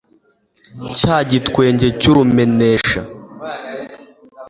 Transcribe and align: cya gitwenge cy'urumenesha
cya 0.97 1.15
gitwenge 1.29 1.87
cy'urumenesha 1.99 3.01